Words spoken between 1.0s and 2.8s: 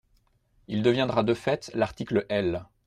de fait l’article L.